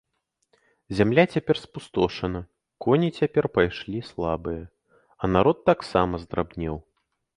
Зямля 0.99 1.25
цяпер 1.35 1.55
спустошана, 1.65 2.41
коні 2.85 3.09
цяпер 3.19 3.49
пайшлі 3.57 3.99
слабыя, 4.11 4.63
а 5.21 5.31
народ 5.35 5.57
таксама 5.73 6.15
здрабнеў. 6.25 6.75